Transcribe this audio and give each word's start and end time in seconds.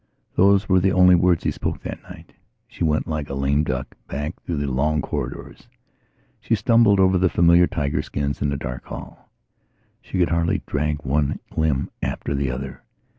Those 0.35 0.67
were 0.67 0.79
the 0.79 0.91
only 0.93 1.13
words 1.13 1.43
he 1.43 1.51
spoke 1.51 1.83
that 1.83 2.01
night. 2.01 2.33
She 2.67 2.83
went, 2.83 3.05
like 3.07 3.29
a 3.29 3.35
lame 3.35 3.63
duck, 3.63 3.95
back 4.07 4.41
through 4.41 4.57
the 4.57 4.65
long 4.65 4.99
corridors; 4.99 5.67
she 6.39 6.55
stumbled 6.55 6.99
over 6.99 7.19
the 7.19 7.29
familiar 7.29 7.67
tiger 7.67 8.01
skins 8.01 8.41
in 8.41 8.49
the 8.49 8.57
dark 8.57 8.85
hall. 8.85 9.29
She 10.01 10.17
could 10.17 10.29
hardly 10.29 10.63
drag 10.65 11.03
one 11.03 11.37
limb 11.55 11.91
after 12.01 12.33
the 12.33 12.49
other. 12.49 12.81